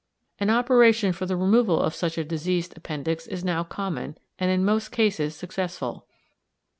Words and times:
An 0.39 0.49
operation 0.49 1.13
for 1.13 1.27
the 1.27 1.37
removal 1.37 1.79
of 1.79 1.93
such 1.93 2.17
a 2.17 2.23
diseased 2.23 2.75
appendix 2.75 3.27
is 3.27 3.43
now 3.45 3.63
common, 3.63 4.17
and 4.39 4.49
in 4.49 4.65
most 4.65 4.91
cases 4.91 5.35
successful. 5.35 6.07